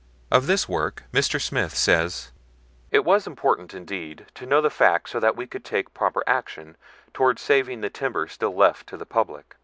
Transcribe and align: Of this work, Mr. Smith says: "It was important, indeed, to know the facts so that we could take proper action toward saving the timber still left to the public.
Of 0.31 0.47
this 0.47 0.67
work, 0.67 1.03
Mr. 1.13 1.39
Smith 1.39 1.77
says: 1.77 2.31
"It 2.89 3.05
was 3.05 3.27
important, 3.27 3.75
indeed, 3.75 4.25
to 4.33 4.47
know 4.47 4.59
the 4.59 4.71
facts 4.71 5.11
so 5.11 5.19
that 5.19 5.35
we 5.35 5.45
could 5.45 5.63
take 5.63 5.93
proper 5.93 6.23
action 6.25 6.75
toward 7.13 7.37
saving 7.37 7.81
the 7.81 7.91
timber 7.91 8.27
still 8.27 8.55
left 8.55 8.87
to 8.87 8.97
the 8.97 9.05
public. 9.05 9.57